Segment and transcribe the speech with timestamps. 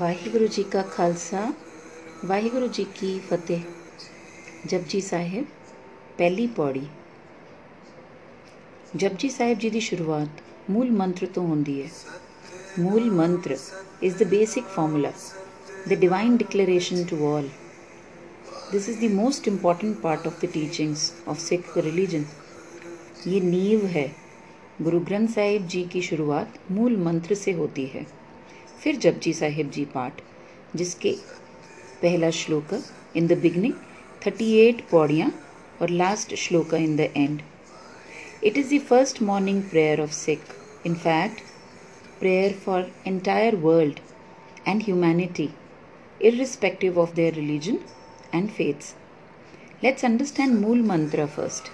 [0.00, 1.52] ਵਾਹਿਗੁਰੂ ਜੀ ਕਾ ਖਾਲਸਾ
[2.24, 3.60] ਵਾਹਿਗੁਰੂ ਜੀ ਕੀ ਫਤਿਹ
[4.66, 5.44] ਜਪਜੀ ਸਾਹਿਬ
[6.18, 6.86] ਪਹਿਲੀ ਪੌੜੀ
[8.96, 11.88] ਜਪਜੀ ਸਾਹਿਬ ਜੀ ਦੀ ਸ਼ੁਰੂਆਤ ਮੂਲ ਮੰਤਰ ਤੋਂ ਹੁੰਦੀ ਹੈ
[12.78, 13.56] ਮੂਲ ਮੰਤਰ
[14.02, 15.08] is the basic formula
[15.86, 17.48] the divine declaration to all
[18.72, 22.24] this is the most important part of the teachings of sikh religion
[23.26, 24.06] ये नींव है
[24.82, 28.06] गुरु ग्रंथ साहिब जी की शुरुआत मूल मंत्र से होती है
[28.85, 30.21] फिर जपजी साहेब जी पाठ,
[30.75, 31.11] जिसके
[32.01, 32.73] पहला श्लोक
[33.17, 33.73] in the beginning
[34.25, 35.31] thirty eight पौड़ियाँ,
[35.81, 37.41] और लास्ट श्लोक in the end
[38.43, 40.39] it is the first morning prayer of Sikh
[40.85, 41.41] in fact
[42.19, 43.99] prayer for entire world
[44.67, 45.49] and humanity
[46.37, 47.79] irrespective of their religion
[48.35, 48.93] and faiths
[49.83, 51.71] let's understand Mool Mantra first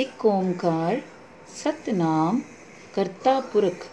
[0.00, 1.02] इक ओंकार
[1.62, 2.42] सतनाम
[2.94, 3.90] करता पुरख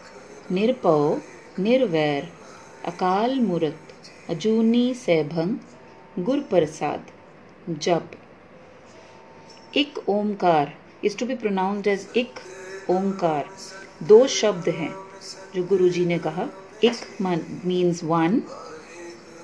[0.52, 1.20] निरपौ,
[1.60, 2.28] निर्वैर
[2.86, 7.08] अकाल मूर्त अजूनी सैभंग गुर प्रसाद
[7.70, 8.12] जप।
[9.78, 10.74] Ek Onkar
[11.06, 12.40] is to be pronounce as Ek
[12.90, 13.50] Onkar.
[14.04, 14.94] दो शब्द हैं,
[15.56, 16.48] जो गुरु जी ने कहा।
[16.84, 17.22] एक
[17.66, 18.42] means one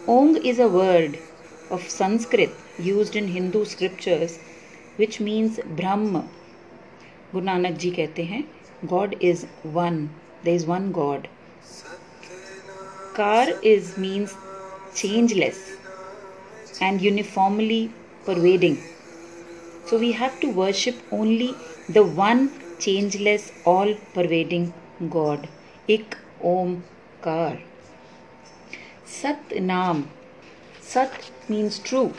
[0.10, 1.18] Ong is a word
[1.72, 4.40] of Sanskrit used in Hindu scriptures
[5.00, 6.20] which means Brahm.
[7.32, 8.44] Guru Nanak ji कहते हैं
[8.86, 10.08] God is one
[10.44, 11.28] there is one god.
[13.16, 14.36] Kar is means
[14.94, 15.60] changeless
[16.82, 17.92] and uniformly
[18.26, 18.78] pervading.
[19.86, 21.54] So we have to worship only
[21.90, 24.74] the one changeless all pervading
[25.10, 25.48] god.
[25.88, 26.84] Ik Om
[27.22, 27.58] Kar.
[29.06, 30.08] sat naam.
[30.82, 31.12] Sat
[31.48, 32.14] means true.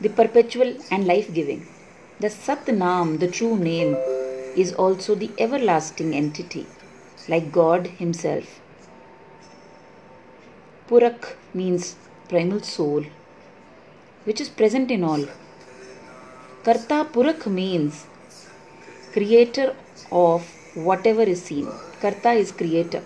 [0.00, 1.66] The perpetual and life giving
[2.22, 3.92] the sat naam the true name
[4.55, 6.65] is also the everlasting entity,
[7.27, 8.59] like God Himself.
[10.89, 11.95] Purak means
[12.29, 13.05] primal soul,
[14.25, 15.25] which is present in all.
[16.63, 18.05] Karta Purak means
[19.13, 19.75] creator
[20.11, 21.67] of whatever is seen.
[22.01, 23.03] Karta is creator.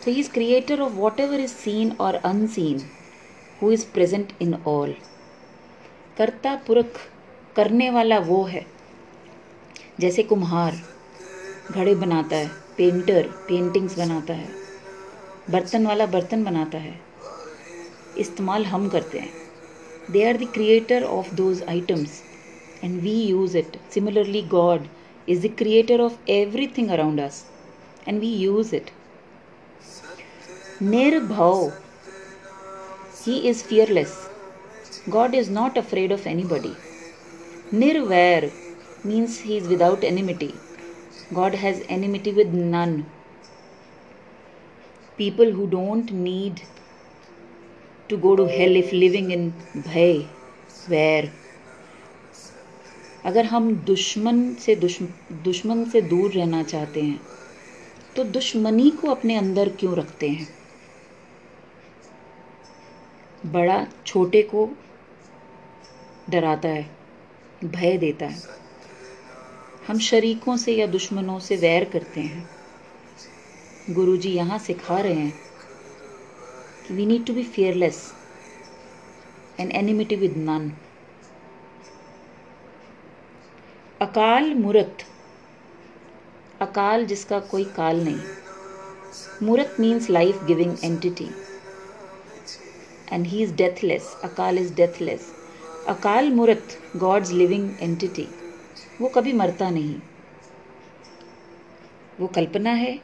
[0.00, 2.88] So he is creator of whatever is seen or unseen,
[3.58, 4.94] who is present in all.
[6.18, 6.98] कर्ता पुरख
[7.56, 8.64] करने वाला वो है
[10.01, 10.77] जैसे कुम्हार,
[11.71, 12.47] घड़े बनाता है
[12.77, 14.47] पेंटर पेंटिंग्स बनाता है,
[15.49, 16.99] बर्तन वाला बर्तन बनाता है।
[18.17, 19.31] इस्तेमाल हम करते हैं।
[20.11, 22.21] They are the creator of those items
[22.83, 24.87] and we use it similarly God
[25.29, 26.29] is the creator of
[26.77, 27.43] everything around us
[28.07, 28.91] and we use it
[30.81, 31.71] निर्भव
[33.27, 34.17] is fearless
[35.09, 36.71] God God is not afraid of anybody.
[37.73, 38.51] Nirvair
[39.03, 40.53] means he is without enmity.
[41.33, 43.05] God has enmity with none.
[45.17, 46.61] People who don't need
[48.09, 50.27] to go to hell if living in bhay,
[50.87, 51.29] where
[53.25, 57.19] अगर हम दुश्मन से दुश्मन से दूर रहना चाहते हैं
[58.15, 60.47] तो दुश्मनी को अपने अंदर क्यों रखते हैं
[63.45, 64.69] बड़ा छोटे को
[66.29, 66.89] डराता है
[67.63, 68.60] भय देता है
[69.87, 72.49] हम शरीकों से या दुश्मनों से वैर करते हैं।
[73.89, 75.33] गुरु जी यहाँ सिखा रहे हैं
[76.87, 78.01] कि we need to be fearless
[79.59, 80.71] and enmity with none
[84.01, 85.05] Akal Moorat,
[86.61, 91.29] Akal जिसका कोई काल नहीं। Moorat means life giving entity
[93.11, 95.31] and he is deathless Akal is deathless
[95.87, 98.27] Akal Moorat God's living entity
[99.01, 99.95] वो कभी मरता नहीं।
[102.19, 102.99] वो कल्पना है,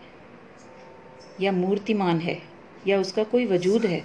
[1.42, 2.42] या मूर्तिमान है,
[2.88, 4.04] या उसका कोई वजूद है।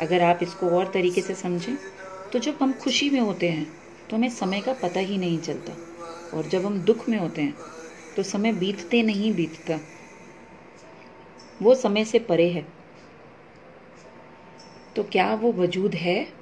[0.00, 1.76] अगर आप इसको और तरीके से समझें
[2.32, 3.66] तो जब हम खुशी में होते हैं
[4.10, 5.72] तो हमें समय का पता ही नहीं चलता।
[6.36, 7.54] और जब हम दुख में होते हैं
[8.16, 9.78] तो समय बीतते नहीं बीतता।
[11.62, 12.66] वो समय से परे है।
[14.96, 16.35] तो क्या वो वजूद है?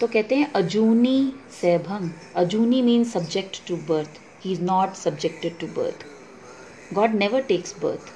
[0.00, 2.10] तो कहते हैं Ajooni Saibhang.
[2.36, 6.04] Ajooni mean subject to birth he is not subjected to birth
[6.94, 8.12] God never takes birth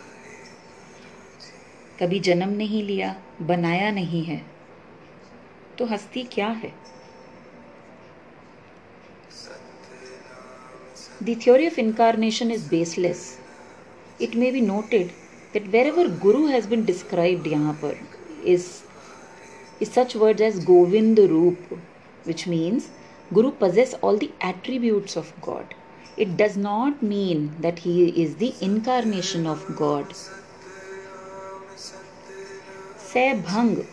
[2.00, 4.40] कभी जन्म नहीं लिया, बनाया नहीं है
[5.79, 6.73] तो हस्ती क्या है?
[11.23, 13.26] The theory of incarnation is baseless
[14.20, 15.11] it may be noted
[15.55, 17.99] that wherever guru has been described यहाँ पर
[18.46, 18.67] is
[19.82, 21.71] is such word as Govind Roop
[22.24, 22.90] which means
[23.32, 25.74] Guru possess all the attributes of God.
[26.16, 30.12] it does not mean that he is the incarnation of God.
[32.96, 33.86] Sebhang.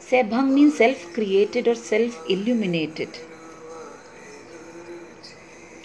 [0.00, 3.08] Sebhang means self created or self illuminated.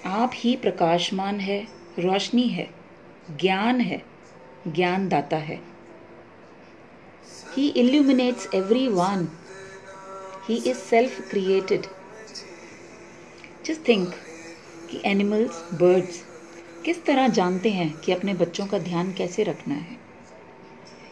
[0.05, 1.59] आप ही प्रकाशमान है
[1.99, 2.67] रोशनी है
[3.41, 4.01] ज्ञान है
[4.67, 5.59] ज्ञान दाता है
[7.53, 8.47] he illuminates
[8.87, 9.27] everyone
[10.49, 11.85] he is self created
[13.65, 14.09] just think
[14.91, 16.23] कि एनिमल्स बर्ड्स
[16.85, 19.97] किस तरह जानते हैं कि अपने बच्चों का ध्यान कैसे रखना है?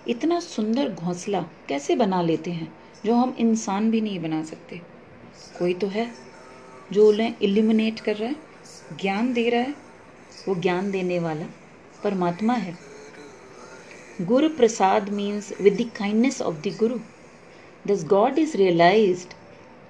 [0.08, 2.74] इतना सुंदर घोंसला कैसे बना लेते हैं,
[3.06, 4.82] जो हम इंसान भी नहीं बना सकते?
[5.60, 6.12] कोई तो है,
[6.92, 8.36] जो उन्हें इल्यूमिनेट कर रहा है,
[9.02, 9.76] ज्ञान दे रहा है,
[10.48, 11.46] वो ज्ञान देने वाला
[12.04, 12.78] परमात्मा है।
[14.22, 17.00] Guru Prasad means with the kindness of the guru
[17.88, 19.34] this God is realized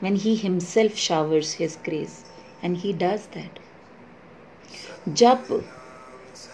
[0.03, 2.13] when he himself showers his grace,
[2.63, 3.59] and he does that.
[5.09, 5.47] जप,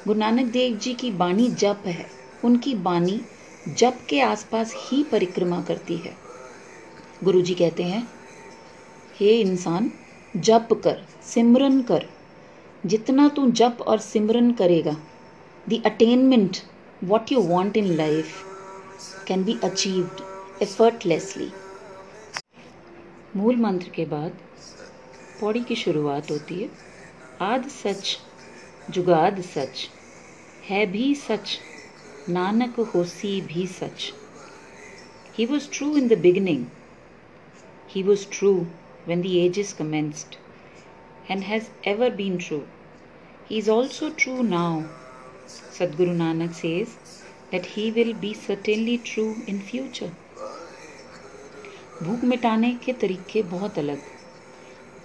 [0.08, 2.06] गुरु नानक देव जी की बाणी जप है।
[2.46, 3.22] उनकी बाणी
[3.68, 6.18] जप के आसपास ही परिक्रमा करती है।
[7.24, 8.08] गुरु जी कहते हैं,
[9.20, 9.92] हे इंसान,
[10.38, 12.06] जप कर, सिमरन कर।
[12.86, 14.98] जितना तू जप और सिमरन करेगा
[15.70, 16.58] the attainment
[17.04, 18.26] what you want in life
[19.28, 21.50] can be achieved effortlessly
[23.36, 24.38] Mool Mantra के बाद
[25.42, 26.70] पौड़ी की शुरुआत होती है
[27.42, 28.18] आद सच
[28.90, 29.90] जुगाद सच
[30.70, 31.58] है भी सच
[32.30, 34.12] नानक होसी भी सच
[35.38, 36.66] he was true in the beginning
[37.96, 38.54] he was true
[39.08, 40.38] when the ages commenced
[41.30, 42.68] and has ever been true.
[43.48, 44.86] He is also true now.
[45.48, 46.98] Sadguru Nanak says
[47.52, 50.12] that he will be certainly true in future.
[52.04, 54.02] भूख मिटाने के तरीके बहुत अलग।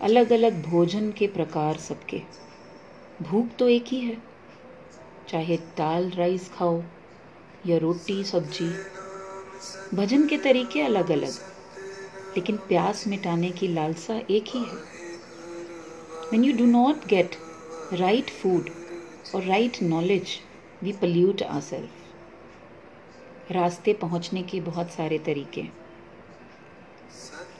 [0.03, 2.23] अलग अलग भोजन के प्रकार सबके।
[3.23, 4.23] भूख तो एक ही है।
[5.29, 6.83] चाहे दाल राइस खाओ
[7.67, 8.71] या रोटी सब्ज़ी।
[9.95, 11.33] भजन के तरीके अलग अलग
[12.37, 14.93] लेकिन प्यास मिटाने की लालसा एक ही है।
[16.33, 17.29] When you do not get
[18.01, 18.71] right food
[19.35, 20.29] or right knowledge,
[20.85, 22.03] we pollute ourselves.
[23.51, 25.83] रास्ते पहुँचने के बहुत सारे तरीके।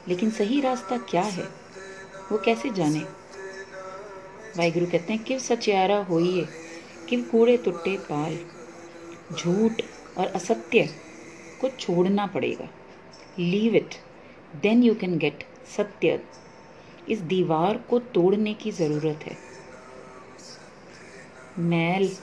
[0.09, 1.45] लेकिन सही रास्ता क्या है?
[2.33, 3.01] वो कैसे जाने?
[4.57, 6.49] वाहिगुरु कहते हैं किव सचियारा होइए
[7.09, 8.39] किव कूड़े तुट्टे पाल।
[9.39, 9.73] झूठ
[10.19, 10.89] और असत्य
[11.61, 12.69] को छोड़ना पड़ेगा।
[13.39, 13.95] Leave it
[14.63, 15.45] then you can get
[15.77, 16.21] सत्य.
[17.09, 19.37] इस दीवार को तोड़ने की ज़रूरत है।
[21.59, 22.17] मैल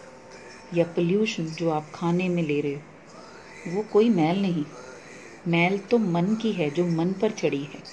[0.73, 2.81] या पोल्यूशन जो आप खाने में ले रहे हो,
[3.67, 4.65] वो कोई मैल नहीं।
[5.49, 7.83] मैल तो मन की है, जो मन पर चढ़ी है।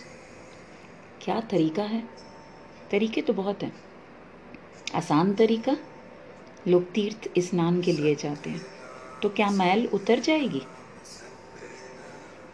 [1.23, 2.03] क्या तरीका है?
[2.91, 3.73] तरीके तो बहुत हैं।
[4.95, 5.77] आसान तरीका
[6.69, 8.63] लोग तीर्थ स्नान के लिए जाते हैं।
[9.23, 10.63] तो क्या मैल उतर जाएगी?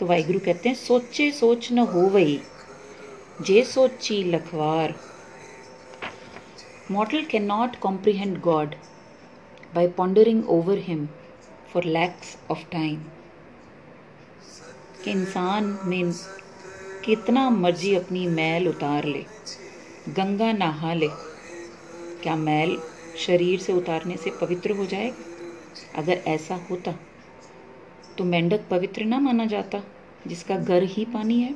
[0.00, 2.40] तो वाहिगुरु कहते हैं, सोचे सोच न हो वही,
[3.42, 5.12] जे सोची Lakhwar.
[6.92, 8.66] Mortal cannot comprehend God
[9.76, 11.06] by pondering over him
[11.72, 12.96] for lacks of time
[15.04, 16.12] कि इंसान में
[17.04, 19.24] कितना मर्ज़ी अपनी मैल उतार ले,
[20.08, 21.08] गंगा नहा ले।
[22.22, 22.76] क्या मैल
[23.16, 25.24] शरीर से उतारने से पवित्र हो जाएगा?
[25.94, 26.94] अगर ऐसा होता
[28.18, 29.82] तो मेंढक पवित्र ना माना जाता,
[30.26, 31.54] जिसका घर ही पानी है,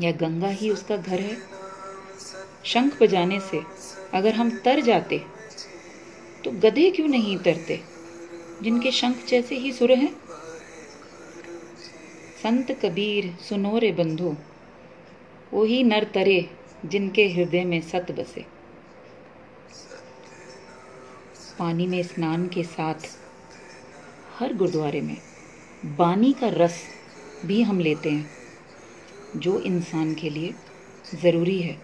[0.00, 1.36] या गंगा ही उसका घर है।
[2.64, 3.60] शंख बजाने से
[4.14, 5.18] अगर हम तर जाते
[6.44, 7.80] तो गधे क्यों नहीं तरते,
[8.62, 10.14] जिनके शंख जैसे ही सुर हैं?
[12.42, 14.36] संत कबीर सुनो रे बंधु
[15.52, 16.50] वही नर तरे
[16.84, 18.44] जिनके हृदय में सत बसे।
[21.58, 23.08] पानी में स्नान के साथ
[24.38, 25.16] हर गुरुद्वारे में
[25.96, 26.82] बानी का रस
[27.44, 28.30] भी हम लेते हैं,
[29.36, 30.54] जो इंसान के लिए
[31.14, 31.76] ज़रूरी है।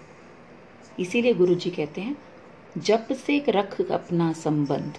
[1.01, 2.17] इसीलिए गुरु जी कहते हैं,
[2.79, 4.99] जप से रख अपना संबंध।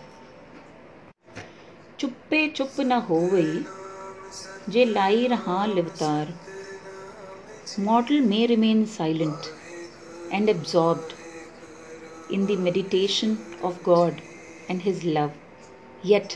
[2.00, 3.85] चुप्पे चुप न हो गई
[4.70, 6.34] जे लाई रहा लिवतार।
[7.80, 9.46] Model may remain silent
[10.34, 11.14] and absorbed
[12.34, 14.22] in the meditation of God
[14.70, 15.32] and his love
[16.06, 16.34] yet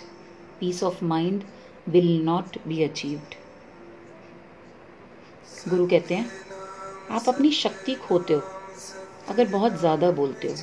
[0.59, 1.43] peace of mind
[1.89, 3.35] will not be achieved
[5.69, 6.31] गुरु कहते हैं,
[7.11, 8.41] आप अपनी शक्ति खोते हो,
[9.29, 10.55] अगर बहुत ज़्यादा बोलते हो,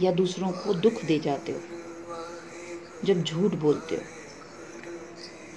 [0.00, 1.60] या दूसरों को दुख दे जाते हो,
[3.04, 4.02] जब झूठ बोलते हो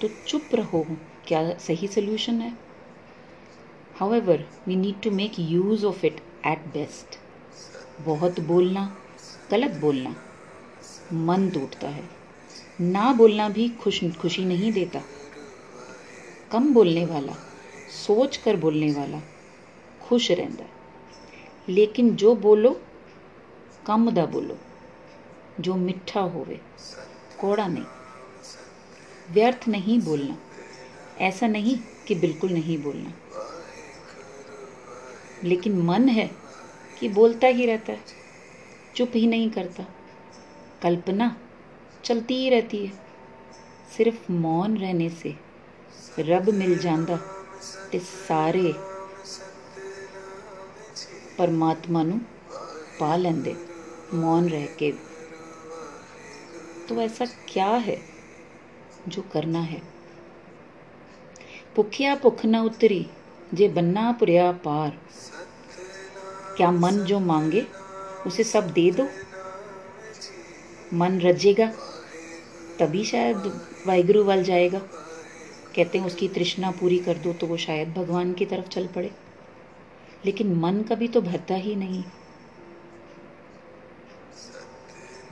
[0.00, 0.86] तो चुप रहो।
[1.26, 2.58] क्या सही सोल्यूशन है?
[4.14, 7.18] However we need to make use of it at best
[8.00, 8.96] बहुत बोलना,
[9.50, 10.16] गलत बोलना,
[11.12, 12.04] मन टूटता है।
[12.80, 15.00] ना बोलना भी खुश, खुशी नहीं देता।
[16.52, 17.32] कम बोलने वाला,
[18.06, 19.20] सोच कर बोलने वाला,
[20.02, 20.70] खुश रहता है।
[21.68, 22.80] लेकिन जो बोलो,
[23.86, 24.58] कम दा बोलो।
[25.60, 26.60] जो मिठा होवे,
[27.40, 27.84] कोड़ा नहीं।
[29.31, 30.37] व्यर्थ नहीं बोलना
[31.25, 31.77] ऐसा नहीं
[32.07, 33.13] कि बिल्कुल नहीं बोलना
[35.43, 36.29] लेकिन मन है
[36.99, 38.17] कि बोलता ही रहता है
[38.95, 39.85] चुप ही नहीं करता
[40.83, 41.35] कल्पना
[42.05, 42.93] चलती ही रहती है
[43.97, 45.35] सिर्फ मौन रहने से
[46.29, 47.19] रब मिल जाता
[47.91, 48.73] ਤੇ ਸਾਰੇ
[51.37, 52.19] परमात्मा ਨੂੰ
[52.99, 53.53] पा लेंदे
[54.13, 54.89] मौन रह के
[56.87, 57.95] तो ऐसा क्या है
[59.08, 59.82] जो करना है।
[61.76, 63.06] भुखिया भुख न उतरी,
[63.54, 64.98] जे बन्ना पुरिया पार।
[66.56, 67.66] क्या मन जो मांगे,
[68.26, 69.08] उसे सब दे दो।
[70.96, 71.72] मन रजेगा,
[72.80, 73.36] तभी शायद
[73.86, 74.78] वाहिगुरु वाल जाएगा।
[75.76, 79.10] कहते हैं, उसकी तृष्णा पूरी कर दो तो वो शायद भगवान की तरफ़ चल पड़े।
[80.24, 82.04] लेकिन मन कभी तो भरता ही नहीं।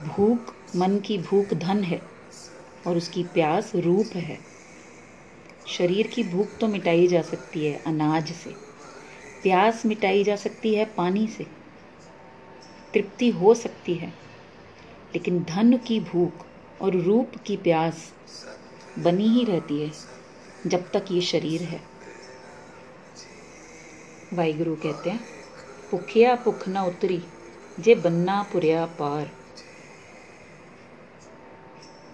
[0.07, 2.01] भूख, मन की भूख धन है।
[2.87, 4.39] और उसकी प्यास रूप है।
[5.67, 8.49] शरीर की भूख तो मिटाई जा सकती है अनाज से।
[9.43, 11.43] प्यास मिटाई जा सकती है पानी से।
[12.93, 14.07] तृप्ति हो सकती है।
[15.13, 16.45] लेकिन धन की भूख
[16.81, 18.13] और रूप की प्यास
[18.99, 19.91] बनी ही रहती है
[20.67, 21.81] जब तक ये शरीर है।
[24.33, 25.19] वाहिगुरु कहते हैं
[25.91, 27.23] भुखिया भुख ना उतरी,
[27.79, 29.42] जे बन्ना पुरिया पार।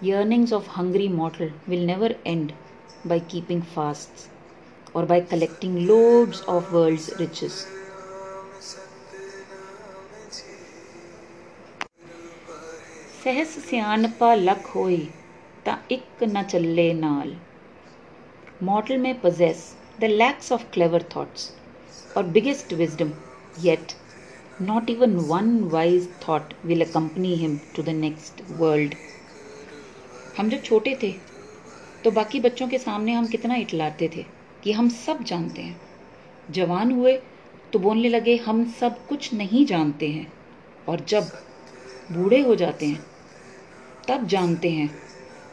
[0.01, 2.53] yearnings of hungry mortal will never end
[3.03, 4.29] by keeping fasts
[4.93, 7.55] or by collecting loads of world's riches.
[13.23, 14.97] ਸਹਿਸ ਸਿਆਣਪਾ ਲਖ ਹੋਈ
[15.65, 17.33] ਤਾਂ ਇੱਕ ਨਾ ਚੱਲੇ ਨਾਲ
[18.67, 19.61] mortal may possess
[20.03, 21.47] the lakhs of clever thoughts
[22.15, 23.09] or biggest wisdom,
[23.65, 23.95] yet
[24.69, 28.95] not even one wise thought will accompany him to the next world.
[30.40, 31.12] हम जब छोटे थे
[32.04, 34.24] तो बाकी बच्चों के सामने हम कितना इटलाते थे
[34.64, 35.80] कि हम सब जानते हैं।
[36.50, 37.16] जवान हुए
[37.72, 40.32] तो बोलने लगे, हम सब कुछ नहीं जानते हैं।
[40.88, 41.28] और जब
[42.12, 43.04] बूढ़े हो जाते हैं,
[44.08, 44.88] तब जानते हैं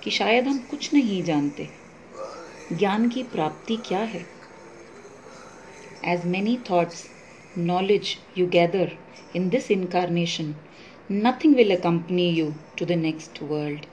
[0.04, 1.68] कि शायद हम कुछ नहीं जानते।
[2.74, 4.26] ज्ञान की प्राप्ति क्या है?
[6.06, 7.06] As many thoughts
[7.58, 8.92] knowledge you gather
[9.36, 10.56] in this incarnation
[11.12, 13.86] nothing will accompany you to the next world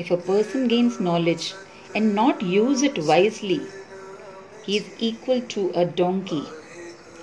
[0.00, 1.52] if a person gains knowledge
[1.96, 3.60] and not use it wisely
[4.68, 6.42] he is equal to a donkey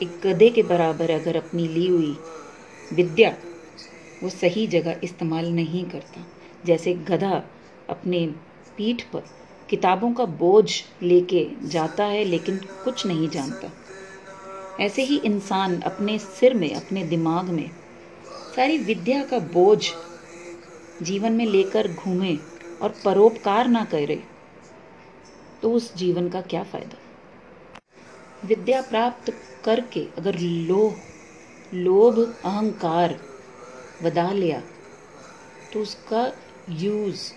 [0.01, 2.17] एक गधे के बराबर अगर अपनी ली हुई
[2.93, 3.35] विद्या
[4.23, 6.25] वो सही जगह इस्तेमाल नहीं करता।
[6.65, 7.43] जैसे गधा
[7.89, 8.25] अपने
[8.77, 9.23] पीठ पर
[9.69, 10.69] किताबों का बोझ
[11.03, 13.71] लेके जाता है, लेकिन कुछ नहीं जानता।
[14.79, 17.69] ऐसे ही इंसान अपने सिर में, अपने दिमाग में
[18.55, 19.91] सारी विद्या का बोझ
[21.01, 22.37] जीवन में लेकर घूमे
[22.81, 24.21] और परोपकार ना करे
[25.63, 26.97] तो उस जीवन का क्या फ़ायदा?
[28.43, 29.33] विद्या प्राप्त
[29.65, 31.01] करके अगर लोभ
[31.75, 33.19] लोभ, अहंकार
[34.03, 34.61] वदा लिया
[35.73, 36.31] तो उसका
[36.71, 37.31] यूज़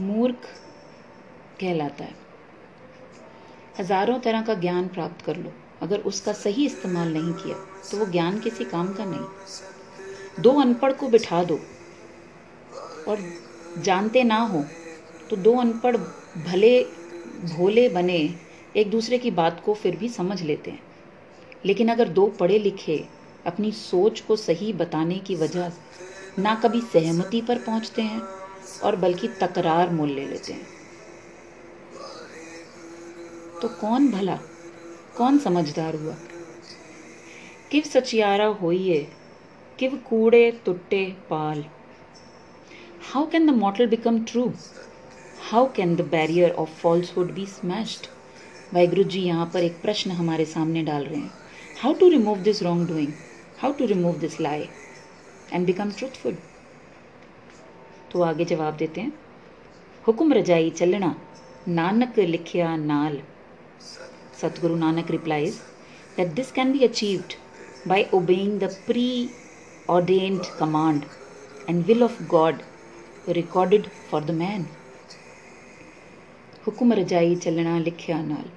[0.00, 0.46] मूर्ख
[1.60, 2.14] कहलाता है।
[3.78, 7.56] हज़ारों तरह का ज्ञान प्राप्त कर लो। अगर उसका सही इस्तेमाल नहीं किया
[7.90, 11.58] तो वो ज्ञान किसी काम का नहीं। दो अनपढ़ को बिठा दो
[13.08, 13.20] और
[13.82, 14.64] जानते ना हो
[15.30, 15.96] तो दो अनपढ़
[16.42, 16.84] भले
[17.44, 18.34] भोले बने
[18.76, 20.82] एक दूसरे की बात को फिर भी समझ लेते हैं।
[21.64, 23.04] लेकिन अगर दो पढ़े लिखे,
[23.46, 25.72] अपनी सोच को सही बताने की वजह
[26.38, 28.22] ना कभी सहमति पर पहुँचते हैं
[28.84, 30.66] और बल्कि तकरार मोल ले लेते हैं।
[33.62, 34.38] तो कौन भला?
[35.16, 36.14] कौन समझदार हुआ?
[37.70, 39.08] किव सचियारा होइए,
[39.78, 41.64] किव कूड़े, तुट्टे, पाल?
[43.12, 44.42] How can the mortal become true
[45.50, 48.06] how can the barrier of falsehood be smashed
[48.74, 51.30] Waheguru ji यहाँ पर एक प्रश्न हमारे सामने डाल रहे हैं।
[51.82, 53.12] How to remove this wrong doing
[53.60, 54.68] how to remove this lie
[55.52, 56.36] and become truthful
[58.12, 59.12] तो आगे जवाब देते हैं।
[60.06, 61.14] हुक्म रजाई चलना,
[61.68, 63.20] नानक लिखिया नाल।
[64.38, 65.54] Sadguru Nanak replies
[66.16, 67.32] that this can be achieved
[67.86, 71.06] by obeying the preordained command
[71.68, 72.60] and will of God
[73.28, 74.64] recorded for the man.
[76.66, 78.50] हुक्म रजाई चलना लिखिया नाल।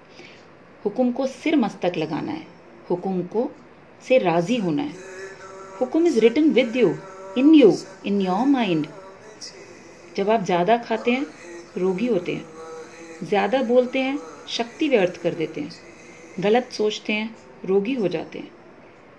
[0.85, 2.45] हुक्म को सिर मस्तक लगाना है।
[2.89, 3.49] हुक्म को
[4.07, 4.93] से राज़ी होना है।
[5.81, 6.95] Hukam is written with you
[7.37, 7.73] in you
[8.05, 8.87] in your mind
[10.17, 11.25] जब आप ज़्यादा खाते हैं,
[11.77, 12.45] रोगी होते हैं।
[13.23, 15.71] ज़्यादा बोलते हैं, शक्ति व्यर्थ कर देते हैं।
[16.39, 17.35] गलत सोचते हैं,
[17.65, 18.51] रोगी हो जाते हैं।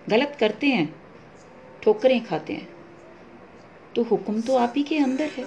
[0.09, 0.95] गलत करते हैं,
[1.83, 2.69] ठोकरें खाते हैं।
[3.97, 5.45] तो हुक्म तो आप ही के अंदर है।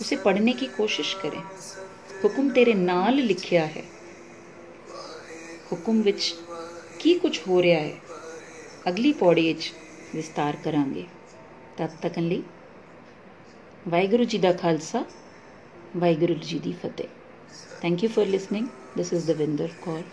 [0.00, 1.42] उसे पढ़ने की कोशिश करें।
[2.24, 3.84] हुक्म तेरे नाल लिखिया है।
[5.72, 6.34] हुक्म विच
[7.00, 8.02] की कुछ हो रहा है?
[8.86, 9.52] अगली पौड़ी
[10.14, 11.06] विस्तार करांगे।
[11.78, 12.44] तब तक ली।
[13.86, 15.06] वाहगुरु जी का खालसा,
[15.96, 17.08] वाहगुरु जी की फतेह।
[17.84, 20.04] Thank you for listening this is Davinder Kaur